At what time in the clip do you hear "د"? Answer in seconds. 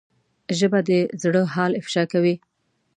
0.89-0.91